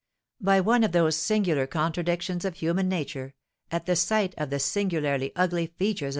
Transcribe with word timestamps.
By 0.41 0.61
one 0.61 0.83
of 0.83 0.93
those 0.93 1.15
singular 1.15 1.67
contradictions 1.67 2.43
of 2.43 2.55
human 2.55 2.89
nature, 2.89 3.35
at 3.71 3.85
the 3.85 3.95
sight 3.95 4.33
of 4.35 4.49
the 4.49 4.57
singularly 4.57 5.31
ugly 5.35 5.67
features 5.67 6.07
of 6.07 6.07
M. 6.07 6.09